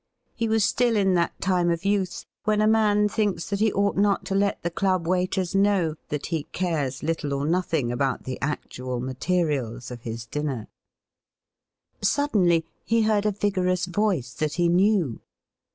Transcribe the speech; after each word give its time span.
He 0.33 0.49
was 0.49 0.65
still 0.65 0.95
in 0.95 1.13
that 1.13 1.39
time 1.41 1.69
of 1.69 1.85
youth 1.85 2.25
when 2.43 2.59
a 2.59 2.65
man 2.65 3.07
thinks 3.07 3.47
that 3.51 3.59
he 3.59 3.71
ought 3.71 3.97
not 3.97 4.25
to 4.25 4.33
let 4.33 4.63
the 4.63 4.71
club 4.71 5.05
waiters 5.05 5.53
know 5.53 5.93
that 6.09 6.25
he 6.25 6.45
cares 6.45 7.03
little 7.03 7.35
or 7.35 7.45
nothing 7.45 7.91
about 7.91 8.23
the 8.23 8.39
actual 8.41 8.99
materials 8.99 9.91
of 9.91 10.01
his 10.01 10.25
dinner. 10.25 10.69
Suddenly 12.01 12.65
he 12.83 13.03
heard 13.03 13.27
a 13.27 13.31
vigorous 13.31 13.85
voice 13.85 14.33
that 14.33 14.53
he 14.55 14.69
knew. 14.69 15.21